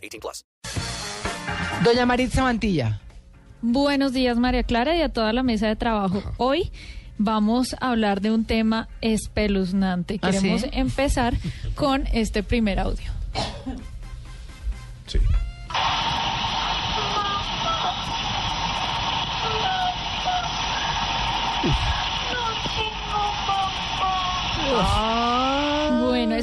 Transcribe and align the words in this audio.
18 0.00 0.20
plus. 0.20 0.44
Doña 1.84 2.06
Maritza 2.06 2.42
Mantilla. 2.42 3.00
Buenos 3.62 4.12
días, 4.12 4.38
María 4.38 4.62
Clara, 4.62 4.96
y 4.96 5.02
a 5.02 5.10
toda 5.10 5.32
la 5.32 5.42
mesa 5.42 5.66
de 5.68 5.76
trabajo. 5.76 6.22
Hoy 6.38 6.70
vamos 7.18 7.74
a 7.80 7.90
hablar 7.90 8.20
de 8.22 8.30
un 8.30 8.44
tema 8.44 8.88
espeluznante. 9.02 10.18
¿Ah, 10.22 10.30
Queremos 10.30 10.62
sí? 10.62 10.68
empezar 10.72 11.34
con 11.74 12.06
este 12.12 12.42
primer 12.42 12.78
audio. 12.80 13.10
Sí. 15.06 15.18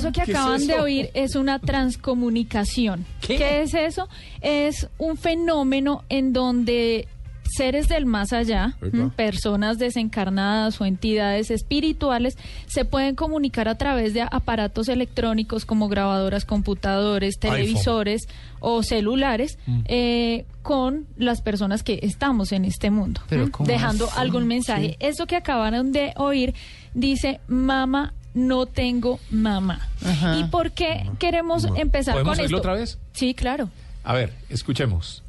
Eso 0.07 0.13
que 0.13 0.25
¿qué 0.25 0.31
es 0.31 0.37
acaban 0.37 0.67
de 0.67 0.79
oír 0.79 1.09
es 1.13 1.35
una 1.35 1.59
transcomunicación. 1.59 3.05
¿Qué? 3.21 3.61
es 3.61 3.73
eso? 3.73 4.07
Es 4.41 4.87
un 4.97 5.17
fenómeno 5.17 6.03
en 6.09 6.33
donde 6.33 7.07
seres 7.47 7.87
del 7.87 8.05
más 8.05 8.33
allá, 8.33 8.75
personas 9.15 9.77
desencarnadas 9.77 10.79
o 10.81 10.85
entidades 10.85 11.51
espirituales, 11.51 12.37
se 12.67 12.85
pueden 12.85 13.15
comunicar 13.15 13.67
a 13.67 13.75
través 13.75 14.13
de 14.13 14.21
aparatos 14.21 14.89
electrónicos 14.89 15.65
como 15.65 15.87
grabadoras, 15.87 16.45
computadores, 16.45 17.39
televisores 17.39 18.27
o 18.59 18.83
celulares 18.83 19.57
eh, 19.85 20.45
con 20.61 21.07
las 21.17 21.41
personas 21.41 21.83
que 21.83 21.99
estamos 22.03 22.51
en 22.51 22.65
este 22.65 22.91
mundo, 22.91 23.21
Pero 23.29 23.43
¿m? 23.43 23.51
¿cómo 23.51 23.67
dejando 23.67 24.09
algún 24.15 24.47
mensaje. 24.47 24.97
Eso 24.99 25.25
que 25.25 25.35
acabaron 25.35 25.91
de 25.91 26.13
oír 26.17 26.53
dice, 26.93 27.39
mamá, 27.47 28.13
no 28.37 28.65
tengo 28.65 29.19
mamá. 29.29 29.89
Ajá. 30.05 30.37
¿Y 30.37 30.43
por 30.45 30.71
qué 30.71 31.09
queremos 31.19 31.67
empezar 31.75 32.13
¿Podemos 32.13 32.37
con 32.37 32.45
esto? 32.45 32.57
otra 32.57 32.73
vez? 32.73 32.97
Sí, 33.13 33.33
claro. 33.33 33.69
A 34.03 34.13
ver, 34.13 34.33
escuchemos. 34.49 35.23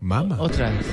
Mama. 0.00 0.36
Otra 0.40 0.70
vez. 0.70 0.86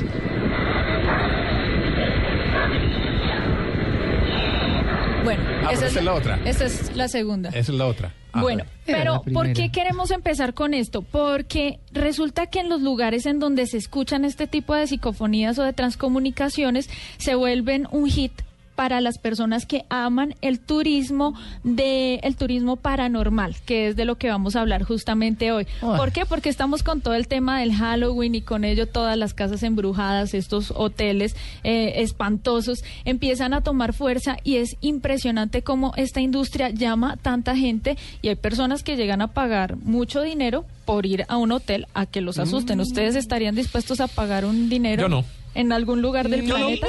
Bueno, 5.23 5.43
Ah, 5.67 5.71
esa 5.71 5.87
es 5.87 6.03
la 6.03 6.13
otra. 6.13 6.39
Esta 6.45 6.65
es 6.65 6.95
la 6.95 7.07
segunda. 7.07 7.49
Esa 7.49 7.71
es 7.71 7.77
la 7.77 7.87
otra. 7.87 8.13
Ah, 8.33 8.41
Bueno, 8.41 8.65
pero 8.85 9.23
¿por 9.33 9.51
qué 9.53 9.71
queremos 9.71 10.11
empezar 10.11 10.53
con 10.53 10.75
esto? 10.75 11.01
Porque 11.01 11.79
resulta 11.91 12.45
que 12.47 12.59
en 12.59 12.69
los 12.69 12.81
lugares 12.81 13.25
en 13.25 13.39
donde 13.39 13.65
se 13.65 13.77
escuchan 13.77 14.25
este 14.25 14.45
tipo 14.45 14.75
de 14.75 14.85
psicofonías 14.85 15.57
o 15.57 15.63
de 15.63 15.73
transcomunicaciones 15.73 16.89
se 17.17 17.33
vuelven 17.33 17.87
un 17.89 18.07
hit 18.07 18.33
para 18.75 19.01
las 19.01 19.17
personas 19.17 19.65
que 19.65 19.85
aman 19.89 20.35
el 20.41 20.59
turismo 20.59 21.33
de 21.63 22.15
el 22.23 22.35
turismo 22.35 22.75
paranormal, 22.75 23.55
que 23.65 23.87
es 23.87 23.95
de 23.95 24.05
lo 24.05 24.17
que 24.17 24.29
vamos 24.29 24.55
a 24.55 24.61
hablar 24.61 24.83
justamente 24.83 25.51
hoy. 25.51 25.65
Uy. 25.81 25.97
¿Por 25.97 26.11
qué? 26.11 26.25
Porque 26.25 26.49
estamos 26.49 26.83
con 26.83 27.01
todo 27.01 27.13
el 27.13 27.27
tema 27.27 27.59
del 27.59 27.73
Halloween 27.73 28.35
y 28.35 28.41
con 28.41 28.63
ello 28.63 28.87
todas 28.87 29.17
las 29.17 29.33
casas 29.33 29.63
embrujadas, 29.63 30.33
estos 30.33 30.71
hoteles 30.75 31.35
eh, 31.63 31.93
espantosos 31.97 32.83
empiezan 33.05 33.53
a 33.53 33.61
tomar 33.61 33.93
fuerza 33.93 34.37
y 34.43 34.57
es 34.57 34.75
impresionante 34.81 35.61
cómo 35.61 35.93
esta 35.95 36.21
industria 36.21 36.69
llama 36.69 37.13
a 37.13 37.17
tanta 37.17 37.55
gente 37.55 37.97
y 38.21 38.27
hay 38.29 38.35
personas 38.35 38.83
que 38.83 38.95
llegan 38.95 39.21
a 39.21 39.27
pagar 39.33 39.77
mucho 39.77 40.21
dinero 40.21 40.65
por 40.85 41.05
ir 41.05 41.25
a 41.27 41.37
un 41.37 41.51
hotel 41.51 41.87
a 41.93 42.05
que 42.05 42.21
los 42.21 42.37
asusten. 42.39 42.79
¿Ustedes 42.79 43.15
estarían 43.15 43.55
dispuestos 43.55 43.99
a 44.01 44.07
pagar 44.07 44.45
un 44.45 44.69
dinero? 44.69 45.01
Yo 45.03 45.09
no. 45.09 45.25
En 45.55 45.71
algún 45.71 46.01
lugar 46.01 46.29
del 46.29 46.41
Yo 46.41 46.49
no. 46.49 46.55
planeta. 46.55 46.87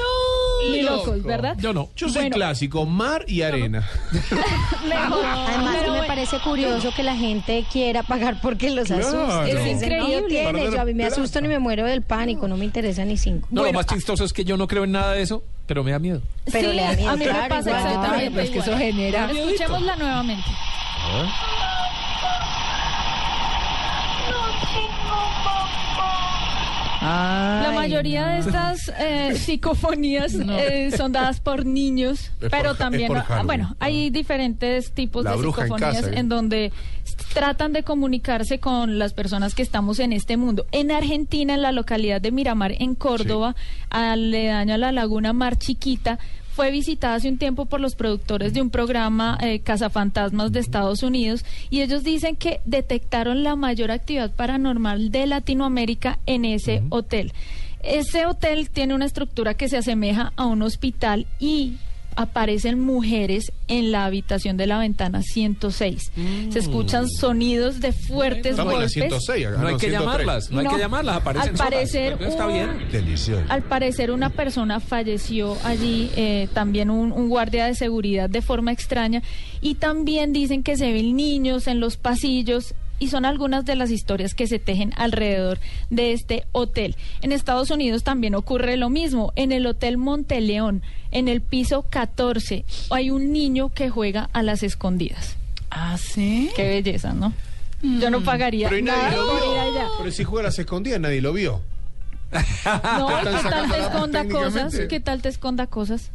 Ni 0.71 0.83
locos, 0.83 1.23
¿verdad? 1.23 1.57
Yo 1.59 1.73
no. 1.73 1.89
Yo 1.97 2.09
soy 2.09 2.23
Bueno. 2.23 2.35
clásico, 2.37 2.87
mar 2.87 3.25
y 3.29 3.43
arena. 3.43 3.89
Mejor. 4.89 5.25
Además, 5.25 5.77
Pero 5.81 5.93
me 5.95 6.03
parece 6.05 6.39
curioso 6.41 6.91
que 6.95 7.03
la 7.03 7.17
gente 7.17 7.65
quiera 7.73 8.03
pagar 8.03 8.41
porque 8.41 8.71
los 8.71 8.87
Claro. 8.89 9.03
asusta. 9.07 9.49
Es 9.49 9.55
"No, 9.55 9.67
increíble. 9.71 10.23
tienes". 10.29 10.53
Perder 10.53 10.73
Yo 10.73 10.81
a 10.81 10.85
mí 10.85 10.95
me 10.95 11.05
plata. 11.05 11.21
asusto 11.21 11.39
y 11.39 11.49
me 11.49 11.59
muero 11.59 11.85
del 11.87 12.03
pánico, 12.03 12.49
no 12.49 12.57
me 12.57 12.65
interesa 12.65 13.05
ni 13.05 13.17
cinco. 13.17 13.49
No, 13.51 13.63
Bueno, 13.63 13.73
lo 13.75 13.79
más 13.81 13.87
chistoso 13.87 14.25
es 14.25 14.33
que 14.33 14.45
yo 14.45 14.57
no 14.57 14.67
creo 14.67 14.85
en 14.85 14.93
nada 14.93 15.13
de 15.13 15.23
eso, 15.23 15.43
pero 15.67 15.83
me 15.85 15.91
da 15.93 15.99
miedo. 15.99 16.21
Pero 16.51 16.71
sí, 16.71 16.77
le 16.77 16.83
da 16.83 16.93
miedo, 16.93 17.11
a 17.11 17.13
mí 17.17 17.25
me 17.25 17.31
claro, 17.31 17.49
pasa 17.49 17.71
igual. 17.71 17.87
exactamente 17.87 18.25
Ay, 18.27 18.31
pues 18.31 18.51
que 18.51 18.57
igual. 18.59 18.69
eso 18.69 18.79
genera- 18.79 19.31
Escuchémosla 19.31 19.97
nuevamente. 19.97 20.45
La 27.03 27.66
Ay, 27.66 27.66
mayoría 27.89 28.27
de 28.29 28.39
estas 28.41 28.93
eh, 28.99 29.35
psicofonías 29.39 30.35
eh, 30.35 30.91
son 30.97 31.13
dadas 31.13 31.41
por 31.41 31.65
niños, 31.67 32.31
Es 32.41 32.51
pero 32.51 32.71
por- 32.71 32.77
también, 32.79 33.09
por 33.09 33.19
ah, 33.19 33.43
bueno, 33.45 33.77
hay 33.81 34.11
diferentes 34.11 34.93
tipos 34.93 35.25
La 35.25 35.33
de 35.33 35.37
en 35.39 35.43
psicofonías 35.45 35.97
casa, 36.03 36.11
¿eh? 36.11 36.19
en 36.19 36.29
donde 36.29 36.73
tratan 37.35 37.73
de 37.73 37.83
comunicarse 37.83 38.59
con 38.59 38.99
las 38.99 39.13
personas 39.15 39.55
que 39.55 39.63
estamos 39.63 39.99
en 40.01 40.13
este 40.13 40.37
mundo. 40.37 40.67
En 40.73 40.91
Argentina, 40.91 41.55
en 41.55 41.63
la 41.63 41.73
localidad 41.73 42.21
de 42.21 42.33
Miramar, 42.33 42.73
en 42.79 42.95
Córdoba, 42.95 43.55
aledaño 43.91 44.75
a 44.75 44.79
la 44.79 44.93
laguna 44.93 45.33
Mar 45.33 45.57
Chiquita, 45.57 46.19
fue 46.53 46.71
visitada 46.71 47.17
hace 47.17 47.29
un 47.29 47.37
tiempo 47.37 47.67
por 47.67 47.81
los 47.81 47.95
productores 47.97 48.55
de 48.55 48.63
un 48.63 48.71
programa 48.71 49.37
eh, 49.43 49.59
Cazafantasmas 49.61 50.53
de 50.53 50.61
Estados 50.61 51.03
Unidos 51.03 51.45
y 51.69 51.83
ellos 51.83 52.03
dicen 52.03 52.35
que 52.35 52.61
detectaron 52.65 53.45
la 53.45 53.57
mayor 53.57 53.91
actividad 53.91 54.31
paranormal 54.31 55.11
de 55.11 55.27
Latinoamérica 55.27 56.19
en 56.25 56.47
ese 56.47 56.83
hotel. 56.89 57.35
Ese 57.87 58.27
hotel 58.27 58.69
tiene 58.71 58.95
una 58.95 59.05
estructura 59.07 59.55
que 59.55 59.69
se 59.69 59.77
asemeja 59.77 60.33
a 60.37 60.47
un 60.47 60.63
hospital 60.63 61.27
y 61.39 61.75
aparecen 62.19 62.81
mujeres 62.81 63.53
en 63.69 63.93
la 63.93 64.07
habitación 64.07 64.57
de 64.57 64.67
la 64.67 64.79
ventana 64.79 65.21
106. 65.23 66.13
Se 66.51 66.59
escuchan 66.59 67.07
sonidos 67.11 67.81
de 67.81 67.93
fuertes 67.93 68.53
Estamos 68.53 68.73
en 68.73 68.79
la 68.79 68.85
golpes. 68.87 68.93
106. 68.93 69.47
acá, 69.47 69.59
No 69.61 69.69
hay 69.69 69.75
que 69.75 69.81
103. 69.81 69.93
llamarlas, 70.01 70.51
no, 70.51 70.61
hay 70.61 70.67
que 70.67 70.79
llamarlas, 70.79 71.17
aparecen 71.17 71.51
Al 71.51 71.57
solas. 71.59 71.73
parecer, 71.75 72.17
Está 72.23 72.47
un- 72.47 72.53
bien. 72.55 72.89
Delicioso. 72.91 73.45
Al 73.51 73.63
parecer 73.65 74.11
una 74.11 74.31
persona 74.31 74.81
falleció 74.81 75.59
allí, 75.63 76.11
eh, 76.17 76.49
también 76.55 76.89
un, 76.89 77.13
un 77.13 77.29
guardia 77.29 77.67
de 77.67 77.75
seguridad 77.75 78.31
de 78.31 78.41
forma 78.41 78.73
extraña 78.73 79.23
y 79.61 79.75
también 79.75 80.33
dicen 80.33 80.63
que 80.63 80.79
se 80.79 80.91
ven 80.93 81.17
niños 81.17 81.67
en 81.67 81.81
los 81.81 81.99
pasillos 81.99 82.75
y 82.99 83.09
son 83.09 83.25
algunas 83.25 83.65
de 83.65 83.77
las 83.77 83.91
historias 83.91 84.35
que 84.35 84.47
se 84.47 84.59
tejen 84.59 84.93
alrededor 84.97 85.59
de 85.91 86.13
este 86.13 86.45
hotel. 86.53 86.97
En 87.23 87.33
Estados 87.33 87.71
Unidos 87.71 88.03
también 88.05 88.35
ocurre 88.35 88.77
lo 88.77 88.89
mismo. 88.89 89.33
En 89.37 89.53
el 89.53 89.67
Hotel 89.67 89.97
Monteleón, 89.99 90.83
en 91.11 91.29
el 91.29 91.41
piso 91.41 91.85
14, 91.89 92.65
hay 92.91 93.11
un 93.11 93.33
niño 93.33 93.69
que 93.69 93.91
juega 93.91 94.31
a 94.33 94.43
las 94.43 94.63
escondidas. 94.63 95.37
¿Ah, 95.71 95.97
sí? 95.99 96.51
Qué 96.57 96.69
belleza, 96.69 97.13
¿no? 97.13 97.33
Yo 97.83 98.11
no 98.11 98.23
pagaría 98.23 98.69
Pero 98.71 98.85
nada 98.87 99.03
nadie 99.05 99.17
lo 99.17 99.27
por 99.27 99.37
ir 99.37 99.51
vio. 99.51 99.61
allá. 99.61 99.89
Pero 99.99 100.11
si 100.11 100.25
juega 100.25 100.41
a 100.41 100.45
las 100.51 100.59
escondidas, 100.59 101.01
nadie 101.01 101.21
lo 101.21 101.33
vio. 101.33 101.61
No, 102.99 103.11
¿y 103.11 103.27
Están 103.27 103.43
¿qué 103.43 103.51
tal 103.51 103.71
te 103.71 103.81
esconda 103.81 104.29
cosas? 104.29 104.75
¿Qué 104.89 105.01
tal 105.01 105.23
te 105.23 105.29
esconda 105.29 105.67
cosas? 105.67 106.11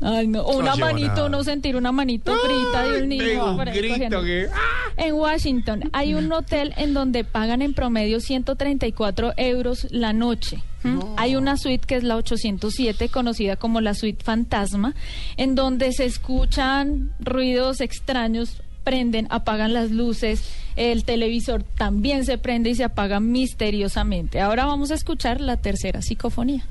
Ay, 0.00 0.28
no. 0.28 0.42
O 0.42 0.58
una 0.58 0.76
manito, 0.76 1.14
nada. 1.14 1.28
no 1.30 1.44
sentir 1.44 1.76
una 1.76 1.90
manito 1.90 2.32
frita 2.36 2.82
de 2.82 3.02
un 3.02 3.08
niño. 3.08 3.56
Un 3.56 3.64
grito 3.64 4.22
que... 4.22 4.48
¡ah! 4.52 4.85
En 4.96 5.14
Washington 5.14 5.90
hay 5.92 6.14
un 6.14 6.32
hotel 6.32 6.72
en 6.76 6.94
donde 6.94 7.24
pagan 7.24 7.60
en 7.60 7.74
promedio 7.74 8.20
134 8.20 9.34
euros 9.36 9.86
la 9.90 10.12
noche. 10.12 10.62
¿m? 10.84 11.00
Hay 11.16 11.36
una 11.36 11.58
suite 11.58 11.86
que 11.86 11.96
es 11.96 12.02
la 12.02 12.16
807, 12.16 13.10
conocida 13.10 13.56
como 13.56 13.80
la 13.80 13.94
suite 13.94 14.24
fantasma, 14.24 14.94
en 15.36 15.54
donde 15.54 15.92
se 15.92 16.06
escuchan 16.06 17.12
ruidos 17.20 17.80
extraños, 17.80 18.62
prenden, 18.84 19.26
apagan 19.30 19.74
las 19.74 19.90
luces, 19.90 20.48
el 20.76 21.04
televisor 21.04 21.62
también 21.62 22.24
se 22.24 22.38
prende 22.38 22.70
y 22.70 22.74
se 22.74 22.84
apaga 22.84 23.20
misteriosamente. 23.20 24.40
Ahora 24.40 24.64
vamos 24.64 24.90
a 24.90 24.94
escuchar 24.94 25.40
la 25.40 25.56
tercera 25.56 26.00
psicofonía. 26.00 26.66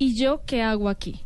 ¿Y 0.00 0.14
yo 0.16 0.42
qué 0.46 0.62
hago 0.62 0.88
aquí? 0.88 1.22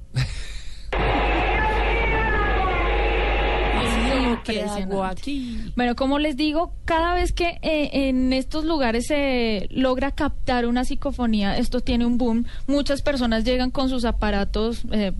¿Qué 4.45 4.63
hago 4.63 5.05
aquí? 5.05 5.73
Bueno, 5.77 5.95
como 5.95 6.19
les 6.19 6.37
digo, 6.37 6.73
cada 6.85 7.15
vez 7.15 7.33
que 7.33 7.59
eh, 7.63 8.09
en 8.09 8.33
estos 8.33 8.65
lugares 8.65 9.07
se 9.07 9.69
logra 9.71 10.11
captar 10.11 10.67
una 10.67 10.85
psicofonía, 10.85 11.57
esto 11.57 11.81
tiene 11.81 12.07
un 12.07 12.19
boom. 12.19 12.47
Muchas 12.67 13.03
personas 13.03 13.45
llegan 13.45 13.71
con 13.71 13.89
sus 13.89 14.05
aparatos 14.05 14.83
eh, 14.93 15.13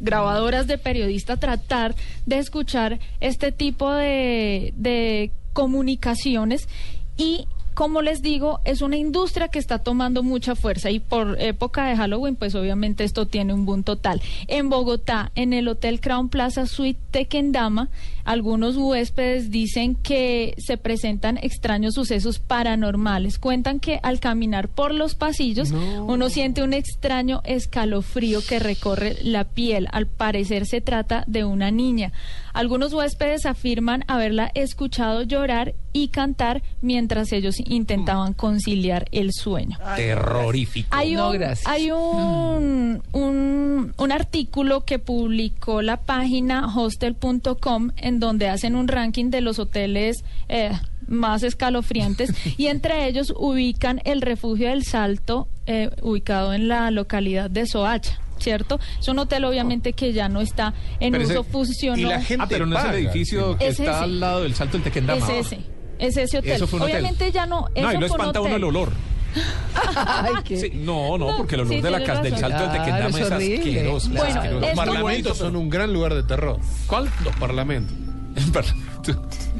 grabadoras 0.00 0.66
de 0.66 0.78
periodista 0.78 1.36
tratar 1.36 1.94
de 2.26 2.38
escuchar 2.38 2.98
este 3.20 3.52
tipo 3.52 3.92
de, 3.92 4.72
de 4.76 5.30
comunicaciones 5.52 6.68
y 7.16 7.46
como 7.74 8.02
les 8.02 8.22
digo, 8.22 8.60
es 8.64 8.82
una 8.82 8.96
industria 8.96 9.48
que 9.48 9.58
está 9.58 9.78
tomando 9.80 10.22
mucha 10.22 10.54
fuerza 10.54 10.90
y 10.90 11.00
por 11.00 11.40
época 11.40 11.86
de 11.86 11.96
Halloween, 11.96 12.36
pues 12.36 12.54
obviamente 12.54 13.04
esto 13.04 13.26
tiene 13.26 13.52
un 13.52 13.66
boom 13.66 13.82
total. 13.82 14.22
En 14.46 14.68
Bogotá, 14.68 15.32
en 15.34 15.52
el 15.52 15.68
Hotel 15.68 16.00
Crown 16.00 16.28
Plaza 16.28 16.66
Suite 16.66 17.00
Tequendama, 17.10 17.88
algunos 18.24 18.76
huéspedes 18.76 19.50
dicen 19.50 19.96
que 19.96 20.54
se 20.56 20.78
presentan 20.78 21.38
extraños 21.38 21.94
sucesos 21.94 22.38
paranormales. 22.38 23.38
Cuentan 23.38 23.80
que 23.80 24.00
al 24.02 24.18
caminar 24.18 24.68
por 24.68 24.94
los 24.94 25.14
pasillos, 25.14 25.72
uno 25.72 26.30
siente 26.30 26.62
un 26.62 26.72
extraño 26.72 27.42
escalofrío 27.44 28.40
que 28.48 28.58
recorre 28.60 29.16
la 29.22 29.44
piel. 29.44 29.88
Al 29.92 30.06
parecer 30.06 30.64
se 30.64 30.80
trata 30.80 31.24
de 31.26 31.44
una 31.44 31.70
niña. 31.70 32.12
Algunos 32.54 32.94
huéspedes 32.94 33.46
afirman 33.46 34.04
haberla 34.06 34.50
escuchado 34.54 35.22
llorar 35.22 35.74
y 35.94 36.08
cantar 36.08 36.62
mientras 36.82 37.32
ellos 37.32 37.54
intentaban 37.64 38.34
conciliar 38.34 39.06
el 39.12 39.32
sueño. 39.32 39.78
Terrorífico. 39.96 40.88
Hay 40.90 41.14
No, 41.14 41.28
un, 41.30 41.34
gracias. 41.38 41.66
hay 41.66 41.90
un, 41.92 43.00
un, 43.12 43.94
un 43.96 44.12
artículo 44.12 44.82
que 44.84 44.98
publicó 44.98 45.80
la 45.82 45.96
página 45.98 46.66
hostel.com 46.76 47.92
en 47.96 48.20
donde 48.20 48.48
hacen 48.48 48.74
un 48.74 48.88
ranking 48.88 49.30
de 49.30 49.40
los 49.40 49.58
hoteles 49.58 50.24
eh, 50.48 50.72
más 51.06 51.42
escalofriantes 51.42 52.32
y 52.58 52.66
entre 52.66 53.06
ellos 53.06 53.32
ubican 53.36 54.00
el 54.04 54.20
refugio 54.20 54.68
del 54.70 54.84
Salto 54.84 55.48
eh, 55.66 55.90
ubicado 56.02 56.52
en 56.54 56.68
la 56.68 56.90
localidad 56.90 57.48
de 57.50 57.66
Soacha. 57.66 58.18
¿Cierto? 58.36 58.80
Es 58.98 59.06
un 59.06 59.20
hotel 59.20 59.44
obviamente 59.44 59.92
que 59.92 60.12
ya 60.12 60.28
no 60.28 60.40
está 60.40 60.74
en 60.98 61.12
Pero 61.12 61.22
ese- 61.24 61.32
uso 61.34 61.44
funcional. 61.44 62.00
y 62.00 62.04
la 62.04 62.20
gente 62.20 62.44
Ah, 62.44 62.48
pero 62.50 62.66
no 62.66 62.76
es 62.76 62.84
el 62.84 62.94
edificio 62.94 63.56
que 63.56 63.68
Es 63.68 63.78
está 63.78 63.92
ese. 63.92 64.04
al 64.04 64.20
lado 64.20 64.42
del 64.42 64.54
salto 64.56 64.72
del 64.76 64.82
Tequendama. 64.82 65.24
Es 65.24 65.46
ese. 65.46 65.60
Es 65.98 66.16
ese 66.16 66.38
hotel. 66.38 66.52
Eso 66.52 66.66
fue 66.66 66.78
un 66.78 66.82
hotel. 66.84 66.96
obviamente 66.96 67.32
ya 67.32 67.46
no. 67.46 67.60
No, 67.62 67.66
eso 67.74 67.78
y 67.78 67.82
no 67.82 67.90
fue 67.90 67.98
un 67.98 68.04
espanta 68.04 68.40
uno 68.40 68.48
hotel. 68.50 68.56
el 68.56 68.64
olor. 68.64 68.92
Ay, 70.06 70.32
qué- 70.44 70.56
Sí, 70.60 70.70
no, 70.74 71.18
no, 71.18 71.36
porque 71.36 71.56
el 71.56 71.62
olor 71.62 71.74
sí, 71.74 71.80
de 71.80 71.90
la 71.90 72.04
casa 72.04 72.22
del 72.22 72.36
salto 72.38 72.62
del 72.62 72.72
Tequendama 72.72 73.20
es 73.20 73.30
asqueroso. 73.32 74.08
Bueno, 74.10 74.24
asqueroso. 74.26 74.60
Los 74.60 74.68
esto- 74.70 74.76
parlamentos 74.84 75.38
son 75.38 75.56
un 75.56 75.70
gran 75.70 75.92
lugar 75.92 76.14
de 76.14 76.22
terror. 76.22 76.58
¿Cuál? 76.86 77.10
Los 77.24 77.34
parlamentos. 77.36 77.94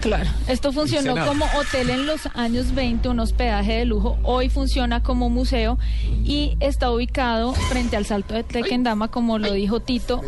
Claro. 0.01 0.29
Esto 0.49 0.73
funcionó 0.73 1.15
como 1.27 1.45
hotel 1.59 1.91
en 1.91 2.07
los 2.07 2.27
años 2.35 2.75
20, 2.75 3.09
un 3.11 3.21
hospedaje 3.21 3.75
de 3.75 3.85
lujo. 3.85 4.19
Hoy 4.23 4.49
funciona 4.51 5.03
como 5.03 5.31
museo 5.31 5.79
y 6.25 6.57
está 6.61 6.91
ubicado 6.91 7.53
frente 7.55 7.97
al 7.97 8.05
Salto 8.07 8.35
de 8.35 8.43
Tequendama, 8.43 9.09
como 9.09 9.39
lo 9.39 9.53
dijo 9.53 9.81
Tito. 9.81 10.21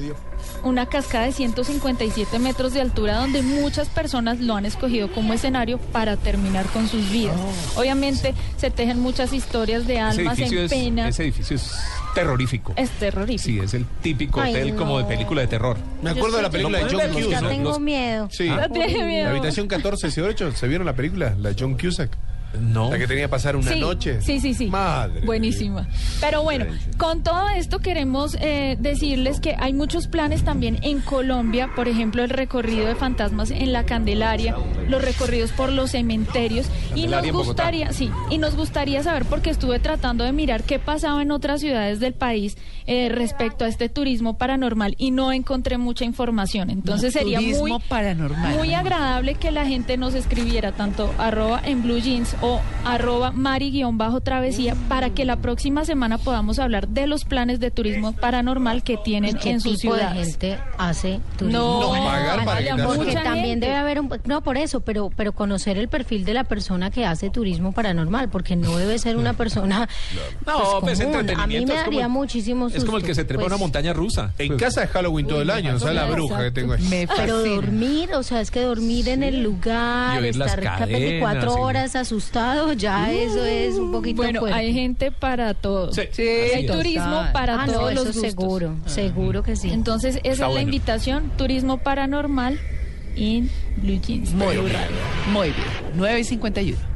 Una 0.63 0.87
cascada 0.87 1.27
de 1.27 1.33
157 1.33 2.39
metros 2.39 2.73
de 2.75 2.81
altura 2.81 3.19
donde 3.19 3.43
muchas 3.43 3.89
personas 3.89 4.41
lo 4.41 4.55
han 4.57 4.67
escogido 4.67 5.11
como 5.13 5.33
escenario 5.33 5.79
para 5.79 6.17
terminar 6.17 6.67
con 6.67 6.89
sus 6.89 7.11
vidas. 7.11 7.37
Obviamente 7.77 8.35
se 8.57 8.71
tejen 8.71 8.99
muchas 9.01 9.33
historias 9.33 9.87
de 9.87 10.01
almas 10.01 10.39
en 10.39 10.59
es, 10.59 10.71
pena. 10.71 11.09
ese 11.09 11.23
edificio 11.25 11.57
es 11.57 11.73
terrorífico. 12.15 12.73
Es 12.77 12.91
terrorífico. 12.91 13.45
Sí, 13.45 13.59
es 13.65 13.75
el 13.75 13.85
típico 14.03 14.41
Ay, 14.41 14.53
hotel 14.55 14.75
como 14.75 14.99
de 14.99 15.05
película 15.05 15.43
de 15.43 15.47
terror. 15.47 15.77
Me 16.03 16.11
acuerdo 16.11 16.37
de 16.39 16.43
la 16.43 16.51
película 16.51 16.79
de 16.79 16.85
no 16.85 16.91
John 16.91 16.99
verlos, 16.99 17.21
Ya 17.31 17.39
Cusack. 17.41 17.49
tengo 17.49 17.79
miedo. 17.79 18.29
Sí. 18.33 18.49
No 18.49 18.69
tiene 18.71 19.05
miedo. 19.05 19.25
La 19.25 19.31
habitación 19.31 19.69
14 19.69 20.09
y 20.17 20.21
8, 20.21 20.53
¿se 20.53 20.69
vieron 20.69 20.87
la 20.87 20.95
película? 20.95 21.35
La 21.39 21.51
de 21.51 21.57
John 21.59 21.77
Cusack. 21.79 22.17
No. 22.61 22.91
La 22.91 22.99
que 22.99 23.07
tenía 23.07 23.25
que 23.25 23.29
pasar 23.29 23.57
una 23.57 23.73
Sí, 23.73 23.81
noche. 23.81 24.21
Sí, 24.23 24.41
sí, 24.41 24.55
sí. 24.55 24.67
Madre. 24.67 25.21
Buenísima. 25.27 25.87
Pero 26.21 26.43
bueno, 26.43 26.67
con 26.97 27.23
todo 27.23 27.49
esto 27.51 27.81
queremos 27.81 28.37
eh, 28.41 28.77
decirles 28.81 29.41
que 29.41 29.55
hay 29.59 29.73
muchos 29.73 30.07
planes 30.07 30.43
también 30.45 30.79
en 30.83 31.01
Colombia, 31.01 31.71
por 31.77 31.89
ejemplo, 31.89 32.23
el 32.25 32.31
recorrido 32.31 32.87
de 32.87 32.95
fantasmas 32.95 33.51
en 33.51 33.73
la 33.73 33.85
Candelaria, 33.85 34.57
los 34.89 35.03
recorridos 35.03 35.53
por 35.53 35.71
los 35.71 35.91
cementerios 35.91 36.67
y 36.95 37.07
nos 37.09 37.27
gustaría, 37.31 37.93
sí, 37.93 38.11
y 38.31 38.39
nos 38.39 38.57
gustaría 38.57 39.03
saber 39.03 39.25
porque 39.27 39.51
estuve 39.51 39.79
tratando 39.79 40.25
de 40.25 40.33
mirar 40.33 40.63
qué 40.63 40.79
pasaba 40.79 41.21
en 41.23 41.31
otras 41.33 41.61
ciudades 41.61 42.01
del 42.01 42.15
país 42.15 42.57
eh, 42.87 43.09
respecto 43.11 43.65
a 43.65 43.69
este 43.69 43.89
turismo 43.89 44.39
paranormal 44.39 44.95
y 44.99 45.11
no 45.11 45.33
encontré 45.33 45.77
mucha 45.77 46.05
información. 46.05 46.71
Entonces 46.71 47.13
sería 47.13 47.41
muy 47.41 47.73
paranormal. 47.89 48.57
muy 48.57 48.73
agradable 48.75 49.35
que 49.35 49.51
la 49.51 49.67
gente 49.67 49.97
nos 49.97 50.15
escribiera 50.15 50.73
tanto 50.73 51.13
arroba 51.19 51.61
en 51.65 51.83
blue 51.83 51.99
jeans 51.99 52.36
o 52.43 52.61
arroba 52.85 53.33
mari-travesía 53.33 54.75
para 54.89 55.11
que 55.11 55.25
la 55.25 55.37
próxima 55.37 55.85
semana 55.85 56.19
podamos 56.19 56.59
hablar 56.59 56.89
de 56.89 57.07
los 57.07 57.25
planes 57.25 57.61
de 57.61 57.71
turismo 57.71 58.13
paranormal 58.13 58.83
que 58.83 58.95
¿Y 58.95 59.03
tienen 59.05 59.37
qué 59.37 59.51
en 59.51 59.61
sus 59.61 59.79
tipo 59.79 59.95
de 59.95 60.07
gente 60.09 60.59
hace 60.79 61.21
turismo? 61.39 61.81
No, 61.81 61.91
pagar 62.05 62.45
para 62.45 62.87
Porque 62.87 63.13
también 63.15 63.45
gente. 63.61 63.67
debe 63.67 63.77
haber 63.79 64.01
un... 64.01 64.11
No, 64.25 64.43
por 64.43 64.57
eso, 64.57 64.81
pero, 64.81 65.11
pero 65.15 65.33
conocer 65.33 65.79
el 65.79 65.89
perfil 65.89 66.25
de 66.25 66.35
la 66.35 66.45
persona 66.45 66.91
que 66.91 67.05
hace 67.07 67.31
turismo 67.31 67.73
paranormal, 67.73 68.29
porque 68.29 68.57
no 68.57 68.77
debe 68.77 68.99
ser 68.99 69.17
una 69.17 69.33
persona 69.37 69.89
No, 70.47 70.81
pues, 70.81 70.99
pues, 70.99 71.01
común. 71.01 71.15
A 71.17 71.23
mí 71.47 71.57
entretenimiento, 71.57 71.73
me 71.73 71.79
daría 71.81 72.03
el- 72.05 72.09
muchísimo 72.09 72.65
susto. 72.67 72.79
Es 72.79 72.85
como 72.85 72.99
el 72.99 73.05
que 73.05 73.15
se 73.15 73.25
trepa 73.25 73.43
a 73.43 73.47
una 73.47 73.55
pues. 73.55 73.61
montaña 73.63 73.93
rusa. 73.93 74.33
En 74.39 74.49
Pues, 74.49 74.61
casa 74.63 74.85
es 74.85 74.91
Halloween 74.91 75.27
todo 75.27 75.43
el 75.43 75.51
año, 75.51 75.75
o 75.77 75.79
sea, 75.79 75.93
la 75.93 76.03
Exacto. 76.03 76.15
bruja 76.27 76.43
que 76.45 76.51
tengo 76.51 76.73
ahí. 76.75 76.83
Me 76.89 77.07
Pero 77.17 77.45
dormir, 77.45 78.15
o 78.15 78.23
sea, 78.23 78.41
es 78.41 78.51
que 78.51 78.61
dormir 78.63 79.09
en 79.09 79.23
el 79.23 79.43
lugar, 79.43 80.21
Y 80.21 80.25
oír 80.25 80.37
las 80.37 80.49
estar 80.51 80.63
cadenas, 80.65 80.89
24 81.01 81.51
sí. 81.53 81.59
horas 81.61 81.97
asustado, 82.27 82.73
ya 82.73 83.13
eso 83.13 83.45
es 83.45 83.77
un 83.77 83.93
poquito 83.93 84.17
Bueno, 84.23 84.41
fuerte. 84.41 84.59
hay 84.59 84.73
gente 84.73 85.13
para 85.13 85.55
todo. 85.55 85.93
Sí. 85.93 86.03
Sí, 86.11 86.23
hay 86.23 86.67
turismo 86.67 87.25
para 87.33 87.63
ah, 87.63 87.67
no, 87.67 87.73
todos 87.73 87.93
eso 87.93 88.05
los 88.05 88.15
gustos. 88.15 88.31
seguro, 88.31 88.75
seguro 88.87 89.43
que 89.43 89.57
sí. 89.57 89.71
Entonces, 89.71 90.17
esa 90.17 90.29
es 90.33 90.39
la 90.41 90.47
bueno. 90.49 90.63
invitación, 90.63 91.33
turismo 91.37 91.79
paranormal 91.79 92.59
en 93.17 93.51
Blue 93.77 94.01
Jeans. 94.01 94.33
Muy 94.33 94.57
bien. 94.57 94.77
Muy 95.33 95.49
bien. 95.49 95.67
9 95.95 96.21
y 96.21 96.25
51. 96.25 96.96